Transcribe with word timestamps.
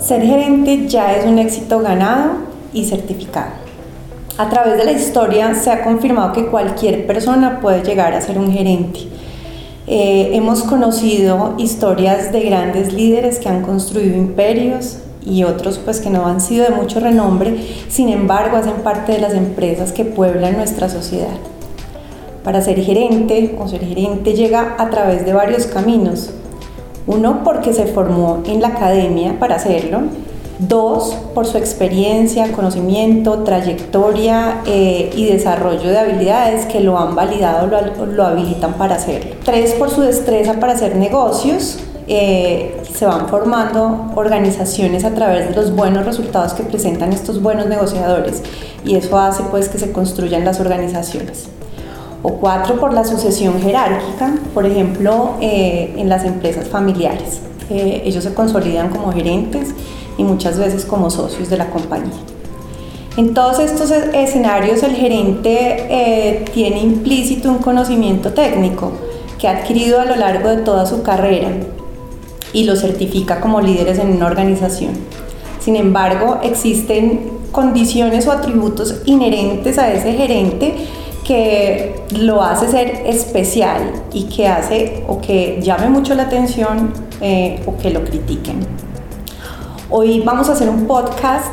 Ser 0.00 0.22
gerente 0.22 0.88
ya 0.88 1.14
es 1.14 1.26
un 1.26 1.38
éxito 1.38 1.80
ganado 1.80 2.30
y 2.72 2.86
certificado. 2.86 3.50
A 4.38 4.48
través 4.48 4.78
de 4.78 4.84
la 4.84 4.92
historia 4.92 5.54
se 5.54 5.70
ha 5.70 5.84
confirmado 5.84 6.32
que 6.32 6.46
cualquier 6.46 7.06
persona 7.06 7.60
puede 7.60 7.82
llegar 7.82 8.14
a 8.14 8.22
ser 8.22 8.38
un 8.38 8.50
gerente. 8.50 9.00
Eh, 9.86 10.30
hemos 10.32 10.62
conocido 10.62 11.54
historias 11.58 12.32
de 12.32 12.40
grandes 12.40 12.94
líderes 12.94 13.38
que 13.38 13.50
han 13.50 13.60
construido 13.60 14.16
imperios 14.16 15.00
y 15.22 15.44
otros 15.44 15.76
pues 15.76 16.00
que 16.00 16.08
no 16.08 16.26
han 16.26 16.40
sido 16.40 16.64
de 16.64 16.70
mucho 16.70 17.00
renombre, 17.00 17.58
sin 17.90 18.08
embargo 18.08 18.56
hacen 18.56 18.82
parte 18.82 19.12
de 19.12 19.20
las 19.20 19.34
empresas 19.34 19.92
que 19.92 20.06
pueblan 20.06 20.56
nuestra 20.56 20.88
sociedad. 20.88 21.36
Para 22.42 22.62
ser 22.62 22.80
gerente 22.80 23.54
o 23.60 23.68
ser 23.68 23.84
gerente 23.84 24.32
llega 24.32 24.76
a 24.78 24.88
través 24.88 25.26
de 25.26 25.34
varios 25.34 25.66
caminos. 25.66 26.30
Uno, 27.10 27.42
porque 27.42 27.72
se 27.72 27.86
formó 27.86 28.40
en 28.46 28.62
la 28.62 28.68
academia 28.68 29.36
para 29.40 29.56
hacerlo. 29.56 30.02
Dos, 30.60 31.16
por 31.34 31.44
su 31.46 31.58
experiencia, 31.58 32.52
conocimiento, 32.52 33.42
trayectoria 33.42 34.60
eh, 34.66 35.10
y 35.16 35.24
desarrollo 35.24 35.90
de 35.90 35.98
habilidades 35.98 36.66
que 36.66 36.80
lo 36.80 36.98
han 36.98 37.16
validado, 37.16 37.66
lo, 37.66 38.06
lo, 38.06 38.26
habilitan 38.26 38.74
para 38.74 38.94
hacerlo. 38.94 39.32
Tres, 39.44 39.72
por 39.72 39.90
su 39.90 40.02
destreza 40.02 40.60
para 40.60 40.74
hacer 40.74 40.94
negocios. 40.96 41.80
Eh, 42.06 42.80
se 42.92 43.06
van 43.06 43.28
formando 43.28 44.12
organizaciones 44.14 45.04
a 45.04 45.14
través 45.14 45.48
de 45.48 45.54
los 45.54 45.74
buenos 45.74 46.04
resultados 46.04 46.54
que 46.54 46.62
presentan 46.64 47.12
estos 47.12 47.40
buenos 47.40 47.66
negociadores 47.66 48.42
y 48.84 48.96
eso 48.96 49.16
hace 49.16 49.44
pues 49.44 49.68
que 49.68 49.78
se 49.78 49.92
construyan 49.92 50.44
las 50.44 50.58
organizaciones 50.58 51.48
o 52.22 52.34
cuatro 52.34 52.78
por 52.78 52.92
la 52.92 53.04
sucesión 53.04 53.60
jerárquica, 53.62 54.34
por 54.52 54.66
ejemplo, 54.66 55.36
eh, 55.40 55.94
en 55.96 56.08
las 56.08 56.24
empresas 56.24 56.68
familiares. 56.68 57.40
Ellos 57.70 58.24
se 58.24 58.34
consolidan 58.34 58.88
como 58.88 59.12
gerentes 59.12 59.68
y 60.18 60.24
muchas 60.24 60.58
veces 60.58 60.84
como 60.84 61.08
socios 61.08 61.48
de 61.48 61.56
la 61.56 61.70
compañía. 61.70 62.18
En 63.16 63.34
todos 63.34 63.58
estos 63.58 63.90
e-, 63.90 64.22
escenarios 64.22 64.82
el 64.82 64.94
gerente 64.94 65.86
eh, 65.88 66.44
tiene 66.52 66.80
implícito 66.80 67.50
un 67.50 67.58
conocimiento 67.58 68.32
técnico 68.32 68.92
que 69.38 69.48
ha 69.48 69.58
adquirido 69.58 70.00
a 70.00 70.04
lo 70.04 70.16
largo 70.16 70.48
de 70.48 70.58
toda 70.58 70.86
su 70.86 71.02
carrera 71.02 71.48
y 72.52 72.64
lo 72.64 72.76
certifica 72.76 73.40
como 73.40 73.60
líderes 73.60 73.98
en 73.98 74.12
una 74.12 74.26
organización. 74.26 74.92
Sin 75.60 75.76
embargo, 75.76 76.38
existen 76.42 77.40
condiciones 77.52 78.26
o 78.26 78.32
atributos 78.32 79.02
inherentes 79.06 79.78
a 79.78 79.92
ese 79.92 80.12
gerente 80.12 80.74
que 81.30 81.94
lo 82.18 82.42
hace 82.42 82.66
ser 82.66 83.02
especial 83.06 83.92
y 84.12 84.24
que 84.24 84.48
hace 84.48 85.04
o 85.06 85.20
que 85.20 85.60
llame 85.62 85.88
mucho 85.88 86.16
la 86.16 86.24
atención 86.24 86.92
eh, 87.20 87.62
o 87.66 87.76
que 87.76 87.90
lo 87.90 88.02
critiquen. 88.02 88.66
Hoy 89.90 90.22
vamos 90.26 90.48
a 90.48 90.54
hacer 90.54 90.68
un 90.68 90.88
podcast 90.88 91.46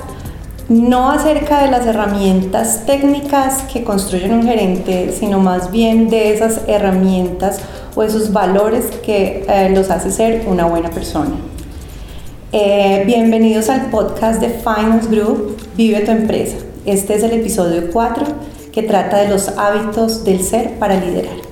no 0.67 1.11
acerca 1.11 1.61
de 1.61 1.69
las 1.69 1.85
herramientas 1.85 2.87
técnicas 2.87 3.65
que 3.71 3.83
construyen 3.83 4.33
un 4.33 4.47
gerente, 4.47 5.11
sino 5.11 5.37
más 5.37 5.69
bien 5.69 6.09
de 6.09 6.33
esas 6.33 6.61
herramientas 6.65 7.59
o 7.93 8.01
esos 8.01 8.33
valores 8.33 8.85
que 9.05 9.45
eh, 9.47 9.69
los 9.75 9.91
hace 9.91 10.09
ser 10.09 10.47
una 10.47 10.65
buena 10.65 10.89
persona. 10.89 11.35
Eh, 12.51 13.03
bienvenidos 13.05 13.69
al 13.69 13.91
podcast 13.91 14.41
de 14.41 14.49
Finance 14.49 15.07
Group, 15.07 15.55
Vive 15.77 15.99
tu 15.99 16.09
empresa. 16.09 16.57
Este 16.87 17.13
es 17.13 17.21
el 17.21 17.33
episodio 17.33 17.91
4 17.93 18.56
que 18.77 18.83
trata 18.83 19.17
de 19.17 19.29
los 19.29 19.47
hábitos 19.57 20.23
del 20.23 20.43
ser 20.43 20.77
para 20.77 21.03
liderar. 21.03 21.46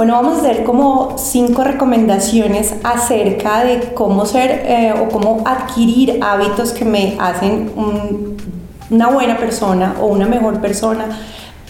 Bueno, 0.00 0.14
vamos 0.14 0.38
a 0.38 0.40
hacer 0.40 0.64
como 0.64 1.18
cinco 1.18 1.62
recomendaciones 1.62 2.74
acerca 2.84 3.64
de 3.64 3.92
cómo 3.92 4.24
ser 4.24 4.62
eh, 4.64 4.94
o 4.98 5.10
cómo 5.10 5.42
adquirir 5.44 6.20
hábitos 6.22 6.72
que 6.72 6.86
me 6.86 7.18
hacen 7.20 7.70
una 8.88 9.08
buena 9.08 9.36
persona 9.36 9.96
o 10.00 10.06
una 10.06 10.24
mejor 10.24 10.62
persona 10.62 11.04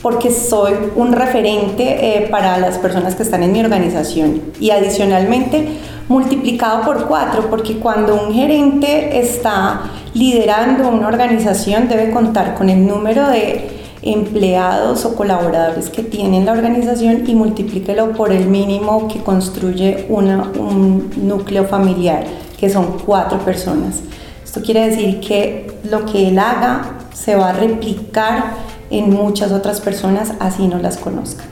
porque 0.00 0.30
soy 0.30 0.74
un 0.94 1.10
referente 1.10 1.82
eh, 2.22 2.28
para 2.30 2.58
las 2.58 2.78
personas 2.78 3.16
que 3.16 3.24
están 3.24 3.42
en 3.42 3.50
mi 3.50 3.64
organización. 3.64 4.40
Y 4.60 4.70
adicionalmente 4.70 5.66
multiplicado 6.06 6.82
por 6.82 7.08
cuatro 7.08 7.50
porque 7.50 7.78
cuando 7.78 8.14
un 8.14 8.32
gerente 8.32 9.18
está 9.18 9.90
liderando 10.14 10.88
una 10.88 11.08
organización 11.08 11.88
debe 11.88 12.12
contar 12.12 12.54
con 12.54 12.70
el 12.70 12.86
número 12.86 13.26
de 13.26 13.89
empleados 14.02 15.04
o 15.04 15.14
colaboradores 15.14 15.90
que 15.90 16.02
tiene 16.02 16.44
la 16.44 16.52
organización 16.52 17.24
y 17.26 17.34
multiplíquelo 17.34 18.12
por 18.12 18.32
el 18.32 18.46
mínimo 18.46 19.08
que 19.08 19.20
construye 19.20 20.06
un 20.08 21.10
núcleo 21.16 21.64
familiar, 21.64 22.24
que 22.58 22.70
son 22.70 22.98
cuatro 23.04 23.38
personas. 23.38 24.00
Esto 24.44 24.62
quiere 24.62 24.88
decir 24.88 25.20
que 25.20 25.72
lo 25.90 26.06
que 26.06 26.28
él 26.28 26.38
haga 26.38 26.96
se 27.12 27.36
va 27.36 27.50
a 27.50 27.52
replicar 27.52 28.54
en 28.90 29.10
muchas 29.10 29.52
otras 29.52 29.80
personas, 29.80 30.32
así 30.40 30.66
no 30.66 30.78
las 30.78 30.96
conozcan. 30.96 31.46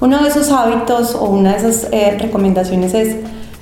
Uno 0.00 0.22
de 0.22 0.28
esos 0.28 0.50
hábitos 0.50 1.14
o 1.14 1.24
una 1.24 1.52
de 1.52 1.58
esas 1.58 1.88
eh, 1.92 2.16
recomendaciones 2.18 2.94
es 2.94 3.16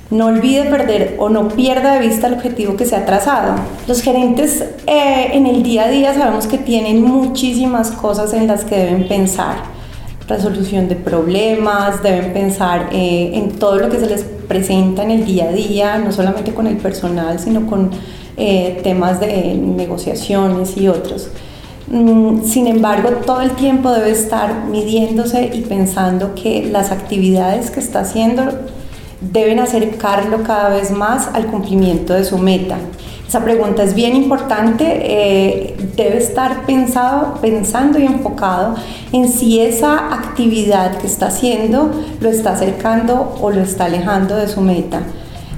no 0.09 0.27
olvide 0.27 0.65
perder 0.65 1.15
o 1.19 1.29
no 1.29 1.49
pierda 1.49 1.93
de 1.95 2.07
vista 2.07 2.27
el 2.27 2.33
objetivo 2.33 2.77
que 2.77 2.85
se 2.85 2.95
ha 2.95 3.05
trazado. 3.05 3.55
Los 3.87 4.01
gerentes 4.01 4.63
eh, 4.85 5.29
en 5.33 5.45
el 5.45 5.63
día 5.63 5.85
a 5.85 5.87
día 5.89 6.13
sabemos 6.13 6.47
que 6.47 6.57
tienen 6.57 7.01
muchísimas 7.03 7.91
cosas 7.91 8.33
en 8.33 8.47
las 8.47 8.63
que 8.63 8.75
deben 8.75 9.07
pensar. 9.07 9.57
Resolución 10.27 10.87
de 10.87 10.95
problemas, 10.95 12.01
deben 12.03 12.33
pensar 12.33 12.89
eh, 12.91 13.31
en 13.33 13.51
todo 13.53 13.77
lo 13.77 13.89
que 13.89 13.99
se 13.99 14.07
les 14.07 14.23
presenta 14.23 15.03
en 15.03 15.11
el 15.11 15.25
día 15.25 15.49
a 15.49 15.51
día, 15.51 15.97
no 15.97 16.11
solamente 16.11 16.53
con 16.53 16.67
el 16.67 16.77
personal, 16.77 17.39
sino 17.39 17.67
con 17.67 17.91
eh, 18.37 18.79
temas 18.83 19.19
de 19.19 19.55
negociaciones 19.55 20.77
y 20.77 20.87
otros. 20.87 21.29
Mm, 21.89 22.43
sin 22.43 22.67
embargo, 22.67 23.09
todo 23.25 23.41
el 23.41 23.51
tiempo 23.51 23.91
debe 23.91 24.11
estar 24.11 24.65
midiéndose 24.65 25.49
y 25.53 25.61
pensando 25.61 26.35
que 26.35 26.65
las 26.69 26.91
actividades 26.91 27.71
que 27.71 27.79
está 27.79 28.01
haciendo 28.01 28.43
deben 29.21 29.59
acercarlo 29.59 30.43
cada 30.43 30.69
vez 30.69 30.91
más 30.91 31.29
al 31.33 31.47
cumplimiento 31.47 32.13
de 32.13 32.23
su 32.23 32.37
meta. 32.37 32.77
Esa 33.27 33.43
pregunta 33.43 33.83
es 33.83 33.93
bien 33.93 34.15
importante, 34.15 34.85
eh, 34.87 35.75
debe 35.97 36.17
estar 36.17 36.65
pensado, 36.65 37.33
pensando 37.41 37.99
y 37.99 38.05
enfocado 38.05 38.75
en 39.11 39.27
si 39.27 39.59
esa 39.59 40.13
actividad 40.13 40.97
que 40.97 41.07
está 41.07 41.27
haciendo 41.27 41.91
lo 42.21 42.29
está 42.29 42.53
acercando 42.53 43.35
o 43.41 43.51
lo 43.51 43.61
está 43.61 43.85
alejando 43.85 44.37
de 44.37 44.47
su 44.47 44.61
meta. 44.61 45.01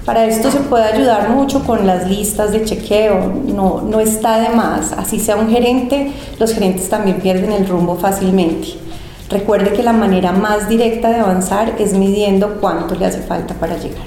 Para 0.04 0.26
esto 0.26 0.50
se 0.50 0.62
puede 0.62 0.86
ayudar 0.86 1.30
mucho 1.30 1.64
con 1.64 1.86
las 1.86 2.10
listas 2.10 2.52
de 2.52 2.66
chequeo, 2.66 3.32
no, 3.46 3.82
no 3.82 4.00
está 4.00 4.40
de 4.40 4.50
más, 4.50 4.92
así 4.94 5.20
sea 5.20 5.36
un 5.36 5.52
gerente, 5.52 6.12
los 6.40 6.52
gerentes 6.52 6.90
también 6.90 7.20
pierden 7.22 7.52
el 7.52 7.68
rumbo 7.68 7.96
fácilmente. 7.96 8.89
Recuerde 9.30 9.74
que 9.74 9.84
la 9.84 9.94
manera 9.94 10.32
más 10.32 10.68
directa 10.68 11.10
de 11.10 11.18
avanzar 11.18 11.76
es 11.78 11.94
midiendo 11.94 12.58
cuánto 12.60 12.96
le 12.96 13.06
hace 13.06 13.22
falta 13.22 13.54
para 13.54 13.78
llegar. 13.78 14.06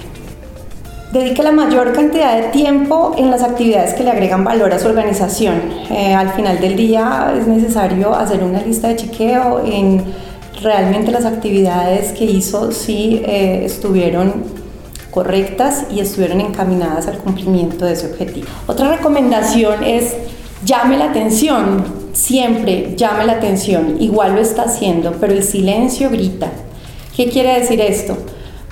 Dedique 1.12 1.43
la 1.43 1.53
mayor 1.53 1.93
cantidad 1.93 2.37
de 2.37 2.49
tiempo 2.49 3.15
en 3.16 3.31
las 3.31 3.43
actividades 3.43 3.94
que 3.94 4.03
le 4.03 4.11
agregan 4.11 4.43
valor 4.43 4.72
a 4.72 4.78
su 4.78 4.88
organización. 4.88 5.62
Eh, 5.91 6.15
al 6.15 6.31
final 6.31 6.59
del 6.59 6.75
día 6.75 7.34
es 7.38 7.47
necesario 7.47 8.15
hacer 8.15 8.43
una 8.43 8.62
lista 8.62 8.88
de 8.88 8.97
chequeo 8.97 9.62
en 9.65 10.03
realmente 10.61 11.12
las 11.12 11.25
actividades 11.25 12.12
que 12.12 12.25
hizo 12.25 12.73
si 12.73 13.23
eh, 13.25 13.64
estuvieron 13.64 14.43
correctas 15.11 15.85
y 15.91 16.00
estuvieron 16.00 16.41
encaminadas 16.41 17.06
al 17.06 17.19
cumplimiento 17.19 17.85
de 17.85 17.93
ese 17.93 18.06
objetivo. 18.06 18.49
Otra 18.67 18.96
recomendación 18.96 19.85
es 19.85 20.17
llame 20.64 20.96
la 20.96 21.11
atención 21.11 22.01
siempre 22.12 22.94
llame 22.97 23.26
la 23.26 23.35
atención, 23.35 23.97
igual 24.00 24.35
lo 24.35 24.41
está 24.41 24.62
haciendo, 24.62 25.12
pero 25.20 25.32
el 25.32 25.43
silencio 25.43 26.11
grita. 26.11 26.50
¿Qué 27.17 27.29
quiere 27.29 27.59
decir 27.61 27.81
esto? 27.81 28.17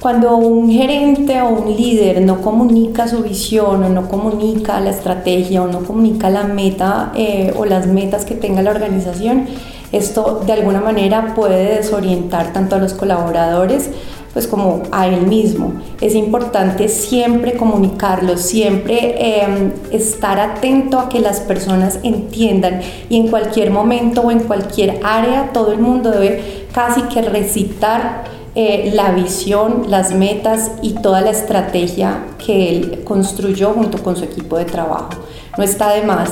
Cuando 0.01 0.35
un 0.37 0.71
gerente 0.71 1.43
o 1.43 1.51
un 1.51 1.77
líder 1.77 2.23
no 2.23 2.41
comunica 2.41 3.07
su 3.07 3.23
visión 3.23 3.85
o 3.85 3.89
no 3.91 4.09
comunica 4.09 4.81
la 4.81 4.91
estrategia 4.91 5.63
o 5.63 5.67
no 5.69 5.81
comunica 5.81 6.31
la 6.31 6.45
meta 6.45 7.13
eh, 7.15 7.53
o 7.55 7.67
las 7.67 7.87
metas 7.87 8.25
que 8.25 8.35
tenga 8.35 8.63
la 8.63 8.71
organización, 8.71 9.47
esto 9.93 10.41
de 10.47 10.53
alguna 10.55 10.81
manera 10.81 11.35
puede 11.35 11.77
desorientar 11.77 12.53
tanto 12.55 12.77
a 12.77 12.79
los 12.79 12.95
colaboradores 12.95 13.91
pues 14.33 14.47
como 14.47 14.83
a 14.93 15.07
él 15.07 15.27
mismo. 15.27 15.75
Es 16.01 16.15
importante 16.15 16.89
siempre 16.89 17.55
comunicarlo, 17.55 18.37
siempre 18.37 19.43
em, 19.43 19.73
estar 19.91 20.39
atento 20.39 20.99
a 20.99 21.09
que 21.09 21.21
las 21.21 21.41
personas 21.41 21.99
entiendan 22.03 22.81
y 23.09 23.17
en 23.17 23.29
cualquier 23.29 23.71
momento 23.71 24.23
o 24.23 24.31
en 24.31 24.41
cualquier 24.41 25.01
área 25.03 25.51
todo 25.53 25.73
el 25.73 25.81
mundo 25.81 26.11
debe 26.11 26.67
casi 26.73 27.03
que 27.03 27.23
recitar 27.23 28.25
eh, 28.55 28.91
la 28.95 29.13
visión, 29.13 29.85
las 29.89 30.13
metas 30.13 30.73
y 30.83 30.95
toda 30.95 31.21
la 31.21 31.31
estrategia 31.31 32.25
que 32.45 32.69
él 32.69 33.03
construyó 33.05 33.71
junto 33.71 34.03
con 34.03 34.17
su 34.17 34.25
equipo 34.25 34.59
de 34.59 34.65
trabajo. 34.65 35.11
No 35.57 35.65
está 35.65 35.93
de 35.93 36.03
más. 36.03 36.31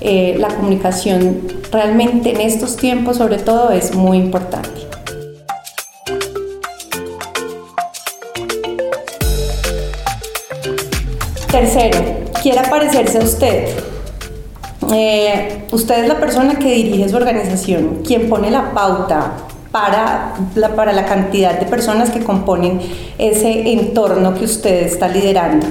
Eh, 0.00 0.36
la 0.38 0.48
comunicación 0.48 1.42
realmente 1.70 2.30
en 2.30 2.40
estos 2.40 2.76
tiempos 2.76 3.18
sobre 3.18 3.36
todo 3.36 3.70
es 3.70 3.94
muy 3.94 4.16
importante. 4.16 4.89
Tercero, 11.50 11.98
quiere 12.42 12.62
parecerse 12.68 13.18
a 13.18 13.22
usted. 13.22 13.68
Eh, 14.92 15.64
usted 15.72 16.04
es 16.04 16.08
la 16.08 16.20
persona 16.20 16.56
que 16.58 16.72
dirige 16.72 17.08
su 17.08 17.16
organización, 17.16 18.02
quien 18.06 18.28
pone 18.28 18.52
la 18.52 18.72
pauta 18.72 19.32
para 19.72 20.34
la, 20.54 20.76
para 20.76 20.92
la 20.92 21.04
cantidad 21.04 21.58
de 21.58 21.66
personas 21.66 22.10
que 22.10 22.20
componen 22.20 22.80
ese 23.18 23.72
entorno 23.72 24.34
que 24.34 24.44
usted 24.44 24.86
está 24.86 25.08
liderando. 25.08 25.66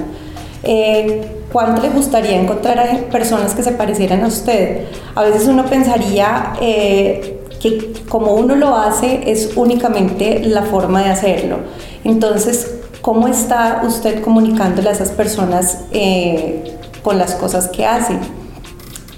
Eh, 0.62 1.22
¿Cuánto 1.50 1.80
le 1.82 1.88
gustaría 1.88 2.40
encontrar 2.40 2.78
a 2.78 3.10
personas 3.10 3.54
que 3.54 3.62
se 3.62 3.72
parecieran 3.72 4.22
a 4.22 4.28
usted? 4.28 4.84
A 5.14 5.22
veces 5.22 5.48
uno 5.48 5.64
pensaría 5.64 6.52
eh, 6.60 7.40
que 7.58 7.92
como 8.08 8.34
uno 8.34 8.54
lo 8.54 8.76
hace 8.76 9.22
es 9.26 9.52
únicamente 9.56 10.40
la 10.44 10.62
forma 10.62 11.02
de 11.02 11.10
hacerlo. 11.10 11.58
Entonces, 12.04 12.79
¿Cómo 13.02 13.28
está 13.28 13.82
usted 13.86 14.22
comunicándole 14.22 14.90
a 14.90 14.92
esas 14.92 15.10
personas 15.10 15.78
eh, 15.90 16.76
con 17.02 17.16
las 17.16 17.34
cosas 17.34 17.68
que 17.68 17.86
hacen? 17.86 18.18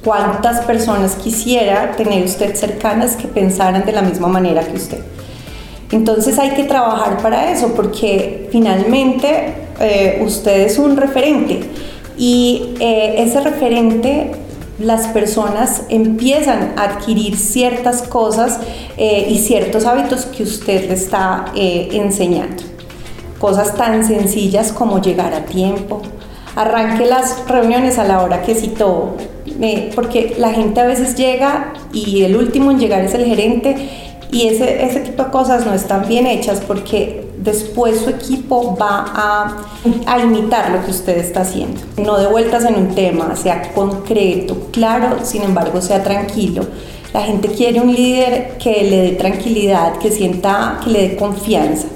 ¿Cuántas 0.05 0.64
personas 0.64 1.17
quisiera 1.17 1.90
tener 1.96 2.25
usted 2.25 2.55
cercanas 2.55 3.17
que 3.17 3.26
pensaran 3.26 3.84
de 3.84 3.90
la 3.90 4.02
misma 4.02 4.29
manera 4.29 4.62
que 4.62 4.76
usted? 4.76 5.00
Entonces 5.90 6.38
hay 6.38 6.50
que 6.50 6.62
trabajar 6.62 7.20
para 7.20 7.50
eso 7.50 7.73
porque 7.75 8.49
finalmente 8.52 9.55
eh, 9.81 10.23
usted 10.25 10.61
es 10.61 10.79
un 10.79 10.96
referente 10.96 11.61
y 12.17 12.75
eh, 12.79 13.17
ese 13.19 13.40
referente 13.40 14.31
las 14.79 15.08
personas 15.08 15.82
empiezan 15.88 16.75
a 16.76 16.84
adquirir 16.84 17.37
ciertas 17.37 18.02
cosas 18.02 18.58
y 18.96 19.38
ciertos 19.38 19.84
hábitos 19.87 20.26
que 20.26 20.43
usted 20.43 20.88
le 20.88 20.94
está 20.94 21.46
enseñando. 21.55 22.71
Cosas 23.43 23.75
tan 23.75 24.06
sencillas 24.06 24.71
como 24.71 25.03
llegar 25.03 25.35
a 25.35 25.47
tiempo, 25.47 26.00
arranque 26.55 27.06
las 27.06 27.49
reuniones 27.49 27.99
a 27.99 28.05
la 28.05 28.23
hora 28.23 28.43
que 28.43 28.55
citó, 28.55 29.17
porque 29.97 30.37
la 30.39 30.53
gente 30.53 30.81
a 30.81 30.87
veces 30.87 31.17
llega 31.17 31.73
y 31.93 32.23
el 32.23 32.37
último 32.37 32.71
en 32.71 32.79
llegar 32.79 33.03
es 33.03 33.15
el 33.15 33.25
gerente 33.25 33.89
y 34.31 34.47
ese, 34.47 34.85
ese 34.85 35.00
tipo 35.00 35.25
de 35.25 35.31
cosas 35.31 35.67
no 35.67 35.75
están 35.75 36.06
bien 36.06 36.29
hechas 36.29 36.61
porque 36.61 37.33
después 37.37 38.03
su 38.03 38.11
equipo 38.11 38.77
va 38.81 39.06
a, 39.12 39.56
a, 40.06 40.21
imitar 40.21 40.71
lo 40.71 40.85
que 40.85 40.93
usted 40.93 41.19
está 41.19 41.41
haciendo. 41.41 41.81
No 41.97 42.19
de 42.19 42.29
vueltas 42.29 42.65
en 42.65 42.77
un 42.77 42.94
tema, 42.94 43.35
sea 43.35 43.73
concreto, 43.75 44.69
claro, 44.71 45.17
sin 45.25 45.43
embargo 45.43 45.83
sea 45.83 46.05
tranquilo. 46.05 46.65
La 47.12 47.23
gente 47.23 47.49
quiere 47.49 47.81
un 47.81 47.93
líder 47.93 48.56
que 48.59 48.85
le 48.85 48.97
dé 48.99 49.11
tranquilidad, 49.17 49.99
que 49.99 50.12
sienta, 50.12 50.79
que 50.85 50.91
le 50.91 51.09
dé 51.09 51.17
confianza 51.17 51.89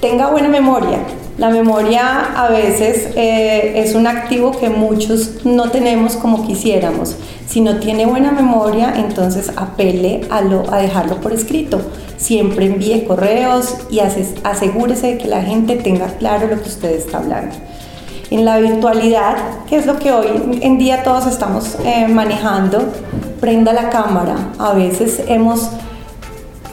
tenga 0.00 0.30
buena 0.30 0.48
memoria. 0.48 0.98
La 1.38 1.48
memoria 1.48 2.34
a 2.36 2.50
veces 2.50 3.08
eh, 3.16 3.72
es 3.76 3.94
un 3.94 4.06
activo 4.06 4.50
que 4.50 4.68
muchos 4.68 5.44
no 5.44 5.70
tenemos 5.70 6.16
como 6.16 6.46
quisiéramos. 6.46 7.16
Si 7.46 7.60
no 7.60 7.78
tiene 7.78 8.06
buena 8.06 8.30
memoria, 8.32 8.92
entonces 8.96 9.50
apele 9.56 10.22
a, 10.30 10.42
lo, 10.42 10.70
a 10.72 10.78
dejarlo 10.78 11.20
por 11.20 11.32
escrito. 11.32 11.80
Siempre 12.16 12.66
envíe 12.66 13.04
correos 13.06 13.78
y 13.90 14.00
asegúrese 14.00 15.06
de 15.08 15.18
que 15.18 15.28
la 15.28 15.42
gente 15.42 15.76
tenga 15.76 16.08
claro 16.18 16.48
lo 16.48 16.60
que 16.60 16.68
usted 16.68 16.90
está 16.90 17.18
hablando. 17.18 17.56
En 18.30 18.44
la 18.44 18.58
virtualidad, 18.58 19.64
que 19.68 19.76
es 19.76 19.86
lo 19.86 19.98
que 19.98 20.12
hoy 20.12 20.60
en 20.60 20.78
día 20.78 21.02
todos 21.02 21.26
estamos 21.26 21.76
eh, 21.84 22.06
manejando, 22.06 22.92
prenda 23.40 23.72
la 23.72 23.88
cámara. 23.88 24.36
A 24.58 24.74
veces 24.74 25.22
hemos 25.26 25.70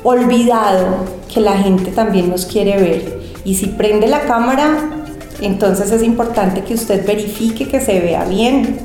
olvidado 0.04 1.18
que 1.34 1.40
la 1.40 1.58
gente 1.58 1.92
también 1.92 2.30
nos 2.30 2.46
quiere 2.46 2.78
ver. 2.78 3.17
Y 3.48 3.56
si 3.56 3.68
prende 3.68 4.08
la 4.08 4.24
cámara, 4.24 5.06
entonces 5.40 5.90
es 5.94 6.04
importante 6.04 6.66
que 6.66 6.74
usted 6.74 7.08
verifique 7.08 7.66
que 7.70 7.80
se 7.80 8.02
vea 8.02 8.26
bien, 8.26 8.78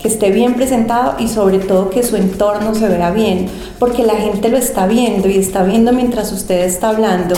que 0.00 0.08
esté 0.08 0.30
bien 0.30 0.54
presentado 0.54 1.16
y 1.18 1.28
sobre 1.28 1.58
todo 1.58 1.90
que 1.90 2.02
su 2.02 2.16
entorno 2.16 2.74
se 2.74 2.88
vea 2.88 3.10
bien, 3.10 3.46
porque 3.78 4.04
la 4.04 4.14
gente 4.14 4.48
lo 4.48 4.56
está 4.56 4.86
viendo 4.86 5.28
y 5.28 5.36
está 5.36 5.64
viendo 5.64 5.92
mientras 5.92 6.32
usted 6.32 6.64
está 6.64 6.88
hablando 6.88 7.34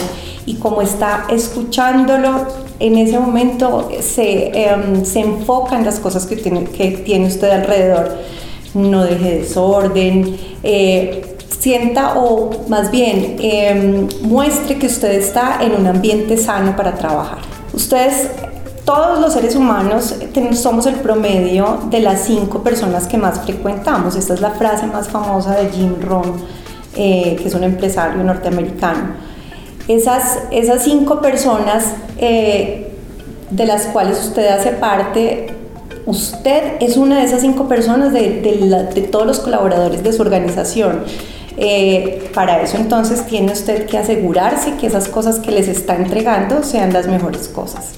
y 0.47 0.55
como 0.55 0.81
está 0.81 1.27
escuchándolo, 1.29 2.47
en 2.79 2.97
ese 2.97 3.19
momento 3.19 3.89
se, 3.99 4.53
em, 4.55 5.05
se 5.05 5.19
enfoca 5.19 5.77
en 5.77 5.85
las 5.85 5.99
cosas 5.99 6.27
que 6.27 6.37
tiene, 6.37 6.63
que 6.63 6.93
tiene 6.93 7.27
usted 7.27 7.51
alrededor. 7.51 8.19
No 8.75 9.03
deje 9.03 9.41
desorden. 9.41 10.37
Eh, 10.63 11.38
sienta 11.59 12.19
o 12.19 12.51
más 12.69 12.91
bien 12.91 13.37
em, 13.41 14.09
muestre 14.23 14.79
que 14.79 14.87
usted 14.87 15.13
está 15.13 15.59
en 15.61 15.75
un 15.75 15.87
ambiente 15.87 16.37
sano 16.37 16.77
para 16.77 16.95
trabajar. 16.95 17.39
Ustedes, 17.73 18.31
todos 18.85 19.21
los 19.21 19.33
seres 19.33 19.55
humanos, 19.55 20.15
somos 20.53 20.87
el 20.87 20.97
promedio 20.97 21.81
de 21.91 22.01
las 22.01 22.23
cinco 22.23 22.63
personas 22.63 23.07
que 23.07 23.19
más 23.19 23.41
frecuentamos. 23.41 24.17
Esta 24.17 24.35
es 24.35 24.41
la 24.41 24.51
frase 24.51 24.87
más 24.87 25.09
famosa 25.09 25.57
de 25.57 25.69
Jim 25.71 25.97
Rohn, 26.01 26.37
eh, 26.97 27.37
que 27.41 27.49
es 27.49 27.55
un 27.55 27.65
empresario 27.65 28.23
norteamericano. 28.23 29.29
Esas, 29.89 30.39
esas 30.51 30.85
cinco 30.85 31.21
personas 31.21 31.85
eh, 32.19 32.93
de 33.51 33.67
las 33.67 33.87
cuales 33.87 34.19
usted 34.21 34.47
hace 34.49 34.73
parte, 34.73 35.55
usted 36.07 36.75
es 36.81 36.97
una 36.97 37.19
de 37.19 37.25
esas 37.25 37.41
cinco 37.41 37.69
personas 37.69 38.13
de, 38.13 38.41
de 38.95 39.03
todos 39.03 39.27
los 39.27 39.41
colaboradores 39.41 40.03
de 40.03 40.13
su 40.13 40.23
organización. 40.23 41.05
Eh, 41.61 42.31
para 42.35 42.63
eso 42.63 42.77
entonces 42.77 43.27
tiene 43.27 43.51
usted 43.51 43.87
que 43.87 43.99
asegurarse 43.99 44.77
que 44.77 44.87
esas 44.87 45.09
cosas 45.09 45.41
que 45.41 45.51
les 45.51 45.67
está 45.67 45.97
entregando 45.97 46.63
sean 46.63 46.93
las 46.93 47.09
mejores 47.09 47.49
cosas. 47.49 47.95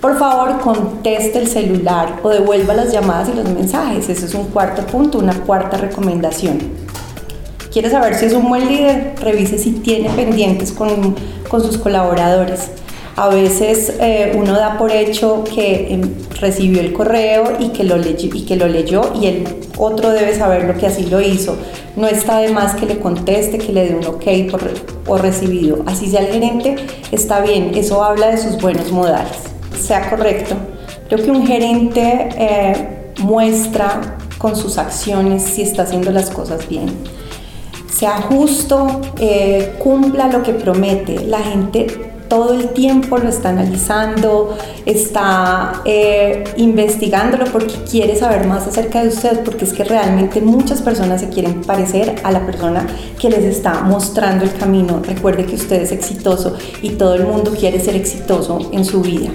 Por 0.00 0.16
favor, 0.16 0.60
conteste 0.60 1.40
el 1.40 1.48
celular 1.48 2.20
o 2.22 2.28
devuelva 2.28 2.72
las 2.72 2.92
llamadas 2.92 3.28
y 3.28 3.36
los 3.36 3.48
mensajes. 3.50 4.08
Ese 4.08 4.24
es 4.24 4.34
un 4.34 4.44
cuarto 4.46 4.86
punto, 4.86 5.18
una 5.18 5.34
cuarta 5.34 5.76
recomendación. 5.76 6.58
¿Quiere 7.72 7.90
saber 7.90 8.14
si 8.14 8.26
es 8.26 8.32
un 8.32 8.48
buen 8.48 8.66
líder? 8.68 9.14
Revise 9.20 9.58
si 9.58 9.72
tiene 9.72 10.08
pendientes 10.10 10.70
con, 10.70 11.16
con 11.48 11.60
sus 11.60 11.76
colaboradores. 11.76 12.70
A 13.16 13.28
veces 13.28 13.92
eh, 14.00 14.32
uno 14.36 14.54
da 14.54 14.78
por 14.78 14.92
hecho 14.92 15.44
que 15.44 15.92
em, 15.92 16.02
recibió 16.40 16.80
el 16.80 16.92
correo 16.92 17.56
y 17.58 17.68
que, 17.70 17.84
lo 17.84 17.96
y 17.98 18.44
que 18.46 18.56
lo 18.56 18.66
leyó 18.66 19.12
y 19.20 19.26
el 19.26 19.44
otro 19.76 20.10
debe 20.10 20.34
saber 20.36 20.64
lo 20.64 20.74
que 20.76 20.86
así 20.86 21.06
lo 21.06 21.20
hizo. 21.20 21.56
No 21.96 22.06
está 22.06 22.38
de 22.38 22.50
más 22.50 22.74
que 22.74 22.86
le 22.86 22.98
conteste, 22.98 23.58
que 23.58 23.72
le 23.72 23.88
dé 23.88 23.94
un 23.94 24.06
ok 24.06 24.50
por, 25.04 25.22
recibido. 25.22 25.82
Así 25.86 26.08
sea 26.08 26.20
el 26.20 26.32
gerente, 26.32 26.76
está 27.10 27.40
bien, 27.40 27.72
eso 27.74 28.02
habla 28.02 28.28
de 28.28 28.38
sus 28.38 28.60
buenos 28.60 28.90
modales. 28.92 29.36
Sea 29.78 30.08
correcto. 30.08 30.54
Creo 31.08 31.24
que 31.24 31.30
un 31.30 31.46
gerente 31.46 32.28
eh, 32.38 33.12
muestra 33.20 34.16
con 34.38 34.56
sus 34.56 34.78
acciones 34.78 35.42
si 35.42 35.62
está 35.62 35.82
haciendo 35.82 36.10
las 36.12 36.30
cosas 36.30 36.66
bien 36.68 36.88
sea 38.00 38.22
justo, 38.22 39.02
eh, 39.18 39.74
cumpla 39.78 40.28
lo 40.28 40.42
que 40.42 40.54
promete. 40.54 41.26
La 41.26 41.40
gente 41.40 42.09
todo 42.30 42.54
el 42.54 42.68
tiempo 42.68 43.18
lo 43.18 43.28
está 43.28 43.50
analizando, 43.50 44.56
está 44.86 45.82
eh, 45.84 46.44
investigándolo 46.56 47.44
porque 47.46 47.74
quiere 47.90 48.16
saber 48.16 48.46
más 48.46 48.66
acerca 48.68 49.02
de 49.02 49.08
usted, 49.08 49.40
porque 49.44 49.64
es 49.64 49.72
que 49.72 49.82
realmente 49.82 50.40
muchas 50.40 50.80
personas 50.80 51.20
se 51.20 51.28
quieren 51.28 51.60
parecer 51.62 52.14
a 52.22 52.30
la 52.30 52.46
persona 52.46 52.86
que 53.18 53.28
les 53.28 53.44
está 53.44 53.82
mostrando 53.82 54.44
el 54.44 54.54
camino. 54.54 55.02
Recuerde 55.04 55.44
que 55.44 55.56
usted 55.56 55.82
es 55.82 55.90
exitoso 55.90 56.56
y 56.80 56.90
todo 56.90 57.14
el 57.14 57.24
mundo 57.26 57.52
quiere 57.58 57.80
ser 57.80 57.96
exitoso 57.96 58.70
en 58.72 58.84
su 58.84 59.02
vida. 59.02 59.30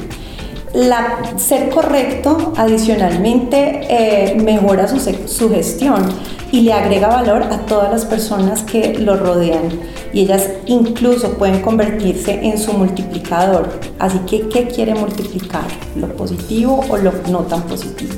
Ser 1.37 1.69
correcto 1.69 2.53
adicionalmente 2.57 3.81
eh, 3.89 4.35
mejora 4.35 4.87
su, 4.87 4.99
su 4.99 5.49
gestión 5.49 6.05
y 6.51 6.61
le 6.61 6.73
agrega 6.73 7.07
valor 7.07 7.43
a 7.43 7.59
todas 7.65 7.91
las 7.91 8.05
personas 8.05 8.63
que 8.63 8.97
lo 8.99 9.15
rodean 9.15 9.69
y 10.13 10.21
ellas 10.21 10.49
incluso 10.65 11.37
pueden 11.37 11.61
convertirse 11.61 12.39
en 12.43 12.57
su 12.57 12.73
multiplicador. 12.73 13.69
Así 13.99 14.19
que, 14.19 14.47
¿qué 14.47 14.67
quiere 14.67 14.95
multiplicar? 14.95 15.65
¿Lo 15.95 16.07
positivo 16.15 16.83
o 16.89 16.97
lo 16.97 17.11
no 17.29 17.39
tan 17.39 17.63
positivo? 17.63 18.13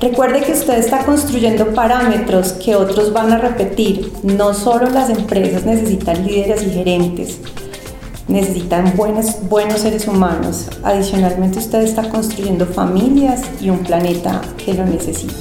Recuerde 0.00 0.42
que 0.42 0.52
usted 0.52 0.78
está 0.78 1.06
construyendo 1.06 1.72
parámetros 1.72 2.52
que 2.52 2.76
otros 2.76 3.12
van 3.14 3.32
a 3.32 3.38
repetir. 3.38 4.12
No 4.22 4.52
solo 4.52 4.90
las 4.90 5.08
empresas 5.08 5.64
necesitan 5.64 6.26
líderes 6.26 6.62
y 6.62 6.70
gerentes, 6.70 7.40
necesitan 8.28 8.94
buenos, 8.96 9.48
buenos 9.48 9.80
seres 9.80 10.08
humanos. 10.08 10.68
Adicionalmente 10.82 11.58
usted 11.58 11.82
está 11.82 12.08
construyendo 12.08 12.66
familias 12.66 13.42
y 13.60 13.70
un 13.70 13.78
planeta 13.78 14.40
que 14.62 14.74
lo 14.74 14.84
necesita. 14.84 15.34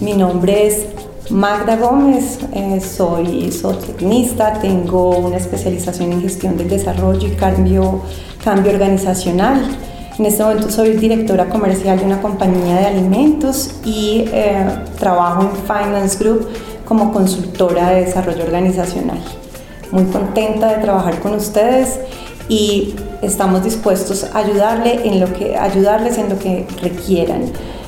Mi 0.00 0.14
nombre 0.14 0.66
es 0.66 0.86
Magda 1.30 1.76
Gómez, 1.76 2.40
eh, 2.52 2.80
soy 2.80 3.50
zootecnista, 3.52 4.54
tengo 4.60 5.16
una 5.16 5.36
especialización 5.36 6.12
en 6.12 6.22
gestión 6.22 6.56
del 6.58 6.68
desarrollo 6.68 7.28
y 7.28 7.30
cambio, 7.36 8.02
cambio 8.42 8.72
organizacional. 8.72 9.64
En 10.18 10.26
este 10.26 10.42
momento 10.42 10.70
soy 10.70 10.96
directora 10.96 11.48
comercial 11.48 11.98
de 11.98 12.04
una 12.04 12.20
compañía 12.20 12.76
de 12.76 12.86
alimentos 12.86 13.76
y 13.84 14.24
eh, 14.32 14.66
trabajo 14.98 15.42
en 15.42 15.56
Finance 15.62 16.18
Group 16.18 16.48
como 16.86 17.12
consultora 17.12 17.90
de 17.90 18.04
desarrollo 18.06 18.44
organizacional. 18.44 19.18
Muy 19.90 20.04
contenta 20.04 20.76
de 20.76 20.82
trabajar 20.82 21.20
con 21.20 21.34
ustedes 21.34 22.00
y 22.48 22.94
estamos 23.22 23.64
dispuestos 23.64 24.24
a 24.24 24.38
ayudarle 24.38 25.06
en 25.06 25.20
lo 25.20 25.32
que, 25.32 25.56
ayudarles 25.56 26.18
en 26.18 26.28
lo 26.28 26.38
que 26.38 26.66
requieran. 26.80 27.44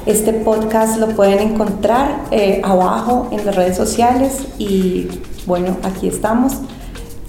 Este 0.07 0.33
podcast 0.33 0.99
lo 0.99 1.09
pueden 1.09 1.39
encontrar 1.39 2.25
eh, 2.31 2.61
abajo 2.63 3.29
en 3.31 3.45
las 3.47 3.57
redes 3.57 3.77
sociales 3.77 4.43
y 4.59 5.09
bueno, 5.47 5.77
aquí 5.83 6.09
estamos. 6.09 6.55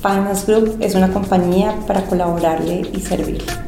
Finance 0.02 0.46
Group 0.52 0.78
es 0.82 0.94
una 0.94 1.12
compañía 1.12 1.74
para 1.88 2.06
colaborarle 2.06 2.82
y 2.94 3.00
servirle. 3.00 3.65